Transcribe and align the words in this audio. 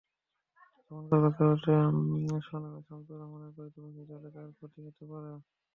তখনকার 0.81 1.19
প্রেক্ষাপটে 1.21 1.73
স্বনামে 2.47 2.79
শামসুর 2.87 3.17
রাহমানের 3.19 3.51
কবিতা 3.55 3.71
প্রকাশিত 3.75 4.09
হলে 4.11 4.29
তাঁর 4.35 4.49
ক্ষতি 4.57 4.79
হতে 4.85 5.03
পারে। 5.11 5.31